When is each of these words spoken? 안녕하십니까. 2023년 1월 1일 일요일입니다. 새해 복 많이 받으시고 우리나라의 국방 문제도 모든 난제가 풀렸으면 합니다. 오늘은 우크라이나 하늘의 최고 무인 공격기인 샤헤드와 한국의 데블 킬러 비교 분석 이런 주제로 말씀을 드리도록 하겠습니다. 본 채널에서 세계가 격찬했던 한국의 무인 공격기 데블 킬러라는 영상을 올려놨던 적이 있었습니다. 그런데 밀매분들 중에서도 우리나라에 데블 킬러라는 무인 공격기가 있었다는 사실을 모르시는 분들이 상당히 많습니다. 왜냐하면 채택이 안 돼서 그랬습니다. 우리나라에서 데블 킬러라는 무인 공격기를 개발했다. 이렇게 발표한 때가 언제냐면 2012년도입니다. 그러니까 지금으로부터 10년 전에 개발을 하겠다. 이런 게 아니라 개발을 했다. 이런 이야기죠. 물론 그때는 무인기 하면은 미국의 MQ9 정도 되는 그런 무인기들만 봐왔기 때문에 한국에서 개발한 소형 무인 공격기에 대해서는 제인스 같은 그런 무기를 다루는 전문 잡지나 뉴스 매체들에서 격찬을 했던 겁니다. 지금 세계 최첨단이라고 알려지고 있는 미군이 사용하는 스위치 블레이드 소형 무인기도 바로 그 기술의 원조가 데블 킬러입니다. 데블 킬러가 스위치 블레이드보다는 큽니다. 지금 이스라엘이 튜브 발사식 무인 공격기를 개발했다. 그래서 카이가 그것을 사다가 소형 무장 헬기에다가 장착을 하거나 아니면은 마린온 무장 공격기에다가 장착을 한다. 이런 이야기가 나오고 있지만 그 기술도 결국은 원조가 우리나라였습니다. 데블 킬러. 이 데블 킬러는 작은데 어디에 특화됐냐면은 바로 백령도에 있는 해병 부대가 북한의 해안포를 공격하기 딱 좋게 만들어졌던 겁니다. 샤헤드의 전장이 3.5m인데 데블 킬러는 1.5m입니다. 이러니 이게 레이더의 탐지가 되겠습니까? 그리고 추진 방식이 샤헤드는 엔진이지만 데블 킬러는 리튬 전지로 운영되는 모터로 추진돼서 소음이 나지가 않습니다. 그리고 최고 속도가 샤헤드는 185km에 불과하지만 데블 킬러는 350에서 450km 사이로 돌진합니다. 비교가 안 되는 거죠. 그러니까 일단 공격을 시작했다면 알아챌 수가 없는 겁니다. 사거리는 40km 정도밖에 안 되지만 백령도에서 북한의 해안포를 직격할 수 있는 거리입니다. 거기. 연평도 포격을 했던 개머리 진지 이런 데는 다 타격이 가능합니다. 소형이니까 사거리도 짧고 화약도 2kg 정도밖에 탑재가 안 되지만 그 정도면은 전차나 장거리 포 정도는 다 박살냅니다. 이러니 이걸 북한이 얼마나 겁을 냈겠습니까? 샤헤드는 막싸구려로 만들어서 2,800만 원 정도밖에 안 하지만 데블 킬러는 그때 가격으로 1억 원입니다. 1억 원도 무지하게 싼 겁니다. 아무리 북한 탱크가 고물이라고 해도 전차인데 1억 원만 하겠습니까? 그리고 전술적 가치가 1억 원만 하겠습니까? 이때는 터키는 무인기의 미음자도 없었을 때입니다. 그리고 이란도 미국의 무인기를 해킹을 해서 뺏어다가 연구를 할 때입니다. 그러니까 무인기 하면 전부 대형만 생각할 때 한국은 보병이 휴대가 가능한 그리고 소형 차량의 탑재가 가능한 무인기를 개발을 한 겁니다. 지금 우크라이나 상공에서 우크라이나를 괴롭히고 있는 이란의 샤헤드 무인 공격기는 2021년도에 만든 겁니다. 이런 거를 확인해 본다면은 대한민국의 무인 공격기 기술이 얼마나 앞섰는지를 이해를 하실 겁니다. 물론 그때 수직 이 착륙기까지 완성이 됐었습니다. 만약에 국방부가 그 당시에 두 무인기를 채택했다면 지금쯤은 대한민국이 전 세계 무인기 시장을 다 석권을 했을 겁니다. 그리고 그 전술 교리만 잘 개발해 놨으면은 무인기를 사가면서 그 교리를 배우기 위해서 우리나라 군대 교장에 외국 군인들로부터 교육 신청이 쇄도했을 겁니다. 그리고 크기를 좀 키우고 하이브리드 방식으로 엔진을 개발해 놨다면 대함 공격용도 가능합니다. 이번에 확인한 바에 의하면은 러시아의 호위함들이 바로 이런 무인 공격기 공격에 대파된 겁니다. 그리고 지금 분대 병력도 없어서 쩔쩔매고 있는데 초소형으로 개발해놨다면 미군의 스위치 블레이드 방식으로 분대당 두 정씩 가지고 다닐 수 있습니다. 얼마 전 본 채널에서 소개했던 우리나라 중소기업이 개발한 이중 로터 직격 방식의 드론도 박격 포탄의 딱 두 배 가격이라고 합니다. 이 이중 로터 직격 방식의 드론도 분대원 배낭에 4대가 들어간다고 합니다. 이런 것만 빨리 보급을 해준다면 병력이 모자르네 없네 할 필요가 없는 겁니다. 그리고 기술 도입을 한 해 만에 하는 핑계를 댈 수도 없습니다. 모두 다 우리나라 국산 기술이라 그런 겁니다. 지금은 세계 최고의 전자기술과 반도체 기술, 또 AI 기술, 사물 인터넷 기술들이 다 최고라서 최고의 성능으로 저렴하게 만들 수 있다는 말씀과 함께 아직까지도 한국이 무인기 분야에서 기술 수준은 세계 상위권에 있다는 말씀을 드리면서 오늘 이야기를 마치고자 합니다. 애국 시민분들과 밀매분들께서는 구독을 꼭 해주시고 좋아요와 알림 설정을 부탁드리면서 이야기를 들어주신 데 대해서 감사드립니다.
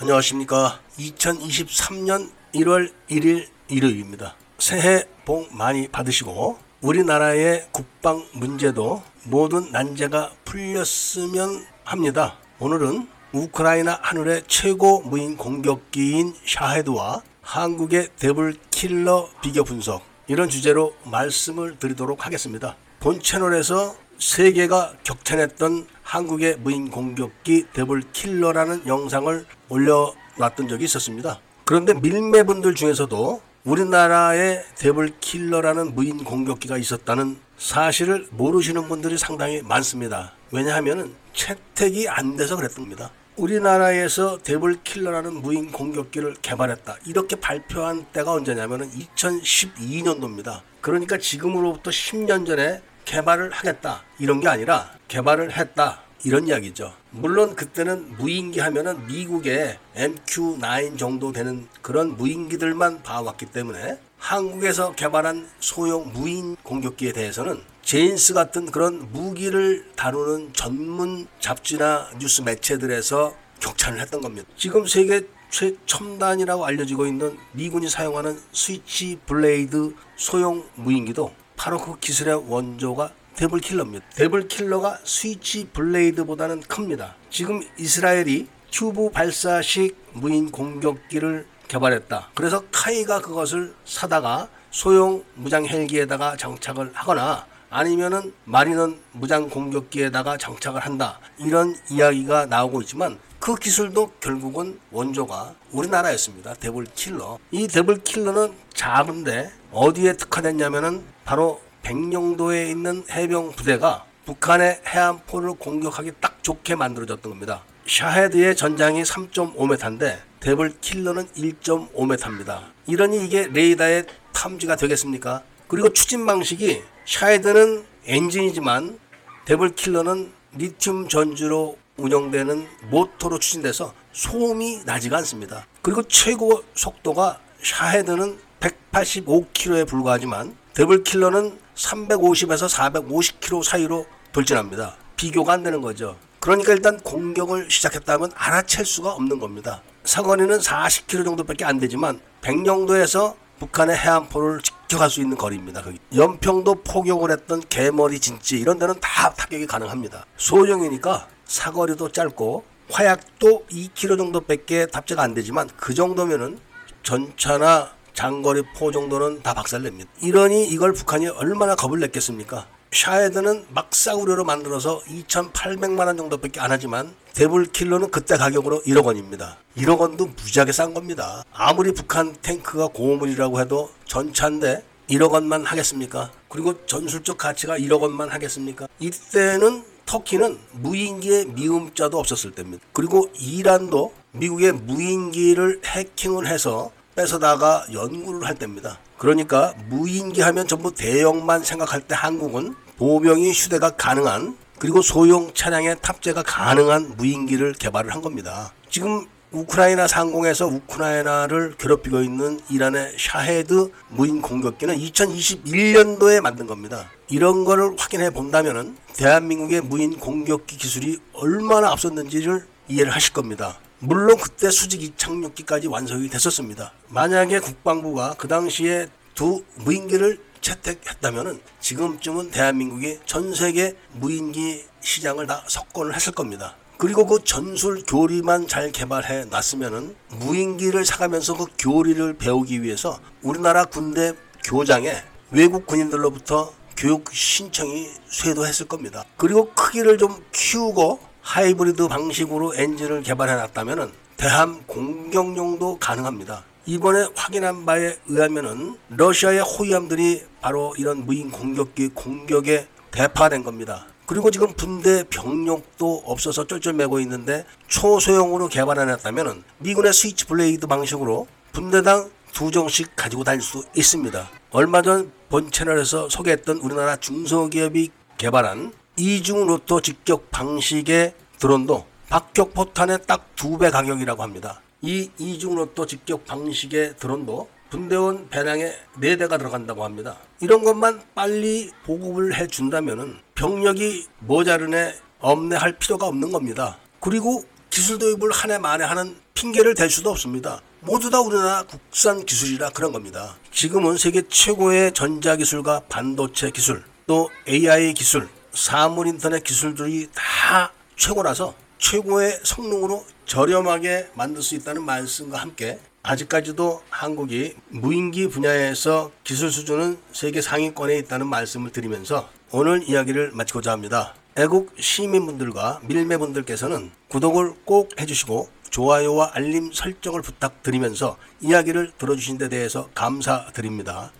안녕하십니까. 0.00 0.78
2023년 0.96 2.30
1월 2.54 2.92
1일 3.10 3.48
일요일입니다. 3.68 4.36
새해 4.60 5.02
복 5.24 5.52
많이 5.52 5.88
받으시고 5.88 6.56
우리나라의 6.82 7.66
국방 7.72 8.24
문제도 8.32 9.02
모든 9.24 9.72
난제가 9.72 10.30
풀렸으면 10.44 11.66
합니다. 11.82 12.36
오늘은 12.60 13.08
우크라이나 13.32 13.98
하늘의 14.00 14.44
최고 14.46 15.00
무인 15.00 15.36
공격기인 15.36 16.32
샤헤드와 16.46 17.22
한국의 17.42 18.10
데블 18.20 18.54
킬러 18.70 19.28
비교 19.42 19.64
분석 19.64 20.04
이런 20.28 20.48
주제로 20.48 20.94
말씀을 21.06 21.76
드리도록 21.80 22.24
하겠습니다. 22.24 22.76
본 23.00 23.20
채널에서 23.20 23.96
세계가 24.18 24.94
격찬했던 25.04 25.86
한국의 26.02 26.56
무인 26.58 26.90
공격기 26.90 27.66
데블 27.72 28.02
킬러라는 28.12 28.86
영상을 28.86 29.46
올려놨던 29.68 30.68
적이 30.68 30.84
있었습니다. 30.84 31.40
그런데 31.64 31.94
밀매분들 31.94 32.74
중에서도 32.74 33.40
우리나라에 33.64 34.62
데블 34.76 35.12
킬러라는 35.20 35.94
무인 35.94 36.24
공격기가 36.24 36.78
있었다는 36.78 37.38
사실을 37.58 38.26
모르시는 38.30 38.88
분들이 38.88 39.18
상당히 39.18 39.62
많습니다. 39.62 40.32
왜냐하면 40.50 41.14
채택이 41.34 42.08
안 42.08 42.36
돼서 42.36 42.56
그랬습니다. 42.56 43.10
우리나라에서 43.36 44.38
데블 44.38 44.82
킬러라는 44.82 45.42
무인 45.42 45.70
공격기를 45.70 46.36
개발했다. 46.42 46.96
이렇게 47.06 47.36
발표한 47.36 48.06
때가 48.12 48.32
언제냐면 48.32 48.90
2012년도입니다. 48.90 50.62
그러니까 50.80 51.18
지금으로부터 51.18 51.90
10년 51.90 52.46
전에 52.46 52.80
개발을 53.08 53.50
하겠다. 53.52 54.02
이런 54.18 54.38
게 54.40 54.48
아니라 54.48 54.90
개발을 55.08 55.56
했다. 55.56 56.02
이런 56.24 56.46
이야기죠. 56.46 56.92
물론 57.10 57.54
그때는 57.54 58.16
무인기 58.18 58.60
하면은 58.60 59.06
미국의 59.06 59.78
MQ9 59.96 60.98
정도 60.98 61.32
되는 61.32 61.66
그런 61.80 62.16
무인기들만 62.18 63.02
봐왔기 63.02 63.46
때문에 63.46 63.98
한국에서 64.18 64.92
개발한 64.92 65.48
소형 65.58 66.12
무인 66.12 66.56
공격기에 66.62 67.12
대해서는 67.12 67.62
제인스 67.80 68.34
같은 68.34 68.70
그런 68.70 69.10
무기를 69.10 69.90
다루는 69.96 70.52
전문 70.52 71.26
잡지나 71.40 72.10
뉴스 72.18 72.42
매체들에서 72.42 73.34
격찬을 73.60 74.00
했던 74.00 74.20
겁니다. 74.20 74.46
지금 74.54 74.86
세계 74.86 75.26
최첨단이라고 75.50 76.66
알려지고 76.66 77.06
있는 77.06 77.38
미군이 77.52 77.88
사용하는 77.88 78.38
스위치 78.52 79.18
블레이드 79.24 79.94
소형 80.16 80.62
무인기도 80.74 81.32
바로 81.58 81.78
그 81.78 81.98
기술의 81.98 82.44
원조가 82.48 83.10
데블 83.34 83.60
킬러입니다. 83.60 84.06
데블 84.14 84.48
킬러가 84.48 84.98
스위치 85.04 85.66
블레이드보다는 85.66 86.60
큽니다. 86.62 87.16
지금 87.30 87.60
이스라엘이 87.76 88.48
튜브 88.70 89.10
발사식 89.10 89.96
무인 90.12 90.50
공격기를 90.50 91.46
개발했다. 91.66 92.30
그래서 92.34 92.64
카이가 92.72 93.20
그것을 93.20 93.74
사다가 93.84 94.48
소형 94.70 95.24
무장 95.34 95.66
헬기에다가 95.66 96.36
장착을 96.36 96.92
하거나 96.94 97.46
아니면은 97.70 98.32
마린온 98.44 98.98
무장 99.12 99.50
공격기에다가 99.50 100.38
장착을 100.38 100.80
한다. 100.80 101.18
이런 101.38 101.76
이야기가 101.90 102.46
나오고 102.46 102.82
있지만 102.82 103.18
그 103.40 103.54
기술도 103.54 104.12
결국은 104.20 104.80
원조가 104.90 105.54
우리나라였습니다. 105.72 106.54
데블 106.54 106.86
킬러. 106.94 107.38
이 107.50 107.66
데블 107.66 108.02
킬러는 108.02 108.54
작은데 108.74 109.50
어디에 109.70 110.16
특화됐냐면은 110.16 111.04
바로 111.28 111.60
백령도에 111.82 112.70
있는 112.70 113.04
해병 113.10 113.52
부대가 113.52 114.06
북한의 114.24 114.80
해안포를 114.86 115.56
공격하기 115.58 116.12
딱 116.22 116.42
좋게 116.42 116.74
만들어졌던 116.74 117.30
겁니다. 117.30 117.64
샤헤드의 117.86 118.56
전장이 118.56 119.02
3.5m인데 119.02 120.20
데블 120.40 120.80
킬러는 120.80 121.26
1.5m입니다. 121.26 122.70
이러니 122.86 123.26
이게 123.26 123.46
레이더의 123.46 124.06
탐지가 124.32 124.76
되겠습니까? 124.76 125.42
그리고 125.66 125.92
추진 125.92 126.24
방식이 126.24 126.82
샤헤드는 127.04 127.84
엔진이지만 128.06 128.98
데블 129.44 129.74
킬러는 129.74 130.32
리튬 130.54 131.10
전지로 131.10 131.76
운영되는 131.98 132.66
모터로 132.90 133.38
추진돼서 133.38 133.92
소음이 134.12 134.84
나지가 134.86 135.18
않습니다. 135.18 135.66
그리고 135.82 136.02
최고 136.04 136.64
속도가 136.72 137.38
샤헤드는 137.62 138.38
185km에 138.60 139.86
불과하지만 139.86 140.56
데블 140.78 141.02
킬러는 141.02 141.58
350에서 141.74 142.68
450km 142.72 143.64
사이로 143.64 144.06
돌진합니다. 144.30 144.94
비교가 145.16 145.54
안 145.54 145.64
되는 145.64 145.80
거죠. 145.80 146.16
그러니까 146.38 146.72
일단 146.72 147.00
공격을 147.00 147.68
시작했다면 147.68 148.30
알아챌 148.36 148.84
수가 148.84 149.10
없는 149.10 149.40
겁니다. 149.40 149.82
사거리는 150.04 150.56
40km 150.56 151.24
정도밖에 151.24 151.64
안 151.64 151.80
되지만 151.80 152.20
백령도에서 152.42 153.34
북한의 153.58 153.96
해안포를 153.96 154.60
직격할 154.60 155.10
수 155.10 155.20
있는 155.20 155.36
거리입니다. 155.36 155.82
거기. 155.82 155.98
연평도 156.14 156.84
포격을 156.84 157.32
했던 157.32 157.60
개머리 157.68 158.20
진지 158.20 158.60
이런 158.60 158.78
데는 158.78 158.94
다 159.00 159.30
타격이 159.30 159.66
가능합니다. 159.66 160.26
소형이니까 160.36 161.26
사거리도 161.44 162.12
짧고 162.12 162.62
화약도 162.88 163.66
2kg 163.68 164.16
정도밖에 164.16 164.86
탑재가 164.86 165.24
안 165.24 165.34
되지만 165.34 165.68
그 165.76 165.92
정도면은 165.92 166.60
전차나 167.02 167.97
장거리 168.18 168.64
포 168.74 168.90
정도는 168.90 169.44
다 169.44 169.54
박살냅니다. 169.54 170.10
이러니 170.20 170.66
이걸 170.66 170.92
북한이 170.92 171.28
얼마나 171.28 171.76
겁을 171.76 172.00
냈겠습니까? 172.00 172.66
샤헤드는 172.90 173.66
막싸구려로 173.68 174.44
만들어서 174.44 175.00
2,800만 175.04 176.04
원 176.04 176.16
정도밖에 176.16 176.58
안 176.58 176.72
하지만 176.72 177.14
데블 177.34 177.66
킬러는 177.66 178.10
그때 178.10 178.36
가격으로 178.36 178.82
1억 178.82 179.04
원입니다. 179.04 179.58
1억 179.76 180.00
원도 180.00 180.26
무지하게 180.26 180.72
싼 180.72 180.94
겁니다. 180.94 181.44
아무리 181.52 181.94
북한 181.94 182.34
탱크가 182.42 182.88
고물이라고 182.88 183.60
해도 183.60 183.88
전차인데 184.06 184.82
1억 185.10 185.30
원만 185.30 185.64
하겠습니까? 185.64 186.32
그리고 186.48 186.84
전술적 186.86 187.38
가치가 187.38 187.78
1억 187.78 188.00
원만 188.00 188.30
하겠습니까? 188.30 188.88
이때는 188.98 189.84
터키는 190.06 190.58
무인기의 190.72 191.44
미음자도 191.44 192.18
없었을 192.18 192.50
때입니다. 192.50 192.82
그리고 192.92 193.28
이란도 193.38 194.12
미국의 194.32 194.72
무인기를 194.72 195.82
해킹을 195.84 196.48
해서 196.48 196.90
뺏어다가 197.18 197.84
연구를 197.92 198.46
할 198.46 198.54
때입니다. 198.54 199.00
그러니까 199.18 199.74
무인기 199.88 200.40
하면 200.40 200.68
전부 200.68 200.94
대형만 200.94 201.64
생각할 201.64 202.00
때 202.00 202.14
한국은 202.16 202.76
보병이 202.96 203.50
휴대가 203.50 203.90
가능한 203.90 204.56
그리고 204.78 205.02
소형 205.02 205.52
차량의 205.52 205.96
탑재가 206.00 206.44
가능한 206.44 207.16
무인기를 207.16 207.72
개발을 207.72 208.14
한 208.14 208.22
겁니다. 208.22 208.72
지금 208.88 209.26
우크라이나 209.50 210.06
상공에서 210.06 210.66
우크라이나를 210.66 211.74
괴롭히고 211.76 212.20
있는 212.20 212.60
이란의 212.70 213.16
샤헤드 213.18 213.90
무인 214.10 214.40
공격기는 214.40 214.96
2021년도에 214.96 216.40
만든 216.40 216.68
겁니다. 216.68 217.10
이런 217.28 217.64
거를 217.64 217.96
확인해 217.98 218.30
본다면은 218.30 218.96
대한민국의 219.16 219.80
무인 219.80 220.20
공격기 220.20 220.76
기술이 220.76 221.18
얼마나 221.32 221.90
앞섰는지를 221.90 222.64
이해를 222.86 223.10
하실 223.10 223.32
겁니다. 223.32 223.80
물론 224.00 224.36
그때 224.36 224.70
수직 224.70 225.02
이 225.02 225.12
착륙기까지 225.16 225.88
완성이 225.88 226.28
됐었습니다. 226.28 226.92
만약에 227.08 227.58
국방부가 227.58 228.34
그 228.38 228.46
당시에 228.46 229.08
두 229.34 229.64
무인기를 229.76 230.38
채택했다면 230.60 231.60
지금쯤은 231.80 232.50
대한민국이 232.50 233.18
전 233.26 233.52
세계 233.54 233.96
무인기 234.12 234.84
시장을 235.00 235.46
다 235.46 235.64
석권을 235.66 236.14
했을 236.14 236.32
겁니다. 236.32 236.76
그리고 236.96 237.26
그 237.26 237.42
전술 237.44 238.02
교리만 238.06 238.68
잘 238.68 238.92
개발해 238.92 239.46
놨으면은 239.46 240.14
무인기를 240.30 241.04
사가면서 241.04 241.56
그 241.56 241.66
교리를 241.78 242.34
배우기 242.34 242.82
위해서 242.82 243.20
우리나라 243.42 243.84
군대 243.84 244.32
교장에 244.64 245.22
외국 245.50 245.86
군인들로부터 245.86 246.72
교육 246.96 247.32
신청이 247.32 248.08
쇄도했을 248.28 248.86
겁니다. 248.86 249.24
그리고 249.36 249.72
크기를 249.74 250.18
좀 250.18 250.44
키우고 250.52 251.20
하이브리드 251.42 252.08
방식으로 252.08 252.74
엔진을 252.74 253.22
개발해 253.22 253.54
놨다면 253.54 254.12
대함 254.36 254.82
공격용도 254.86 255.98
가능합니다. 255.98 256.64
이번에 256.86 257.26
확인한 257.34 257.84
바에 257.84 258.16
의하면은 258.28 258.96
러시아의 259.10 259.60
호위함들이 259.60 260.42
바로 260.60 260.94
이런 260.96 261.26
무인 261.26 261.50
공격기 261.50 262.08
공격에 262.08 262.86
대파된 263.10 263.62
겁니다. 263.64 264.06
그리고 264.26 264.50
지금 264.50 264.72
분대 264.74 265.24
병력도 265.24 266.22
없어서 266.26 266.66
쩔쩔매고 266.66 267.20
있는데 267.20 267.64
초소형으로 267.88 268.68
개발해놨다면 268.68 269.64
미군의 269.78 270.12
스위치 270.12 270.44
블레이드 270.46 270.86
방식으로 270.86 271.46
분대당 271.72 272.30
두 272.52 272.70
정씩 272.70 273.16
가지고 273.16 273.44
다닐 273.44 273.62
수 273.62 273.84
있습니다. 273.94 274.48
얼마 274.70 275.02
전 275.02 275.38
본 275.48 275.70
채널에서 275.70 276.28
소개했던 276.28 276.78
우리나라 276.78 277.16
중소기업이 277.16 278.10
개발한 278.36 278.92
이중 279.18 279.66
로터 279.66 280.00
직격 280.00 280.48
방식의 280.52 281.34
드론도 281.58 282.06
박격 282.28 282.72
포탄의 282.72 283.18
딱 283.26 283.48
두 283.56 283.76
배 283.78 283.90
가격이라고 283.90 284.42
합니다. 284.44 284.80
이 285.02 285.28
이중 285.38 285.74
로터 285.74 286.06
직격 286.06 286.44
방식의 286.46 287.16
드론도 287.16 287.68
분대원 287.90 288.48
배낭에 288.48 288.92
4대가 289.20 289.58
들어간다고 289.58 290.04
합니다. 290.04 290.36
이런 290.60 290.84
것만 290.84 291.20
빨리 291.34 291.90
보급을 292.04 292.54
해준다면 292.54 293.40
병력이 293.56 294.26
모자르네 294.40 295.14
없네 295.40 295.76
할 295.76 295.98
필요가 295.98 296.26
없는 296.26 296.52
겁니다. 296.52 296.98
그리고 297.18 297.64
기술 297.90 298.18
도입을 298.18 298.52
한 298.52 298.70
해 298.70 298.78
만에 298.78 299.04
하는 299.04 299.36
핑계를 299.54 299.94
댈 299.96 300.08
수도 300.10 300.30
없습니다. 300.30 300.80
모두 301.00 301.28
다 301.30 301.40
우리나라 301.40 301.82
국산 301.84 302.44
기술이라 302.44 302.90
그런 302.90 303.12
겁니다. 303.12 303.56
지금은 303.72 304.16
세계 304.16 304.42
최고의 304.46 305.12
전자기술과 305.14 306.02
반도체 306.08 306.70
기술, 306.70 307.02
또 307.26 307.48
AI 307.66 308.12
기술, 308.14 308.48
사물 308.78 309.26
인터넷 309.26 309.64
기술들이 309.64 310.28
다 310.32 310.92
최고라서 311.16 311.74
최고의 311.98 312.60
성능으로 312.62 313.26
저렴하게 313.44 314.28
만들 314.34 314.62
수 314.62 314.76
있다는 314.76 315.02
말씀과 315.02 315.58
함께 315.58 315.98
아직까지도 316.22 317.02
한국이 317.10 317.74
무인기 317.88 318.48
분야에서 318.48 319.32
기술 319.42 319.72
수준은 319.72 320.18
세계 320.30 320.62
상위권에 320.62 321.18
있다는 321.18 321.48
말씀을 321.48 321.90
드리면서 321.90 322.48
오늘 322.70 323.02
이야기를 323.02 323.50
마치고자 323.52 323.90
합니다. 323.90 324.34
애국 324.56 324.94
시민분들과 324.96 326.00
밀매분들께서는 326.04 327.10
구독을 327.26 327.74
꼭 327.84 328.10
해주시고 328.20 328.68
좋아요와 328.90 329.50
알림 329.54 329.90
설정을 329.92 330.40
부탁드리면서 330.42 331.36
이야기를 331.62 332.12
들어주신 332.16 332.58
데 332.58 332.68
대해서 332.68 333.08
감사드립니다. 333.12 334.30